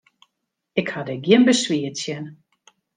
Ik 0.79 0.87
ha 0.93 1.01
der 1.07 1.19
gjin 1.25 1.47
beswier 1.47 1.93
tsjin. 1.95 2.25